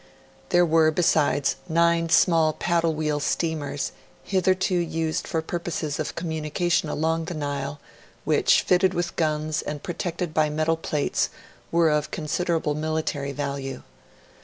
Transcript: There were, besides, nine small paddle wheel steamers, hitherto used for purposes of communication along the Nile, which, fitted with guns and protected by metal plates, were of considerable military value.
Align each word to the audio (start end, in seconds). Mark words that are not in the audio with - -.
There 0.49 0.65
were, 0.65 0.89
besides, 0.89 1.57
nine 1.69 2.09
small 2.09 2.53
paddle 2.53 2.95
wheel 2.95 3.19
steamers, 3.19 3.91
hitherto 4.23 4.73
used 4.73 5.27
for 5.27 5.43
purposes 5.43 5.99
of 5.99 6.15
communication 6.15 6.89
along 6.89 7.25
the 7.25 7.35
Nile, 7.35 7.79
which, 8.25 8.63
fitted 8.63 8.95
with 8.95 9.15
guns 9.15 9.61
and 9.61 9.83
protected 9.83 10.33
by 10.33 10.49
metal 10.49 10.75
plates, 10.75 11.29
were 11.71 11.91
of 11.91 12.09
considerable 12.09 12.73
military 12.73 13.31
value. 13.31 13.83